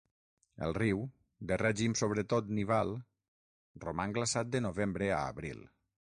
[0.67, 1.03] El riu,
[1.51, 2.95] de règim sobretot nival,
[3.85, 5.63] roman glaçat de novembre a abril.